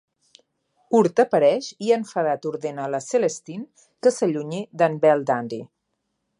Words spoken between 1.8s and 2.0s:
i